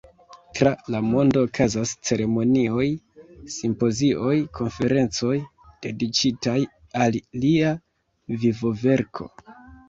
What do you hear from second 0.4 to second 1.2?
Tra la